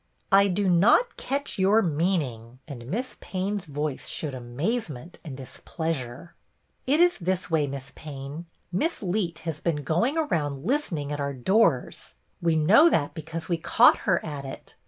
[0.31, 6.33] "I do not catch your meaning;" and Miss Payne's voice showed amazement and dis pleasure."
[6.87, 7.67] It is this way.
[7.67, 8.47] Miss Payne.
[8.71, 12.15] Miss Leet has been going around listening at our doors.
[12.41, 14.75] We know that because we caught her at it.